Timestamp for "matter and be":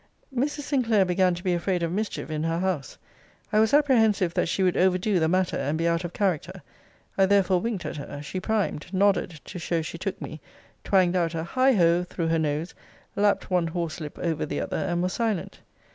5.27-5.87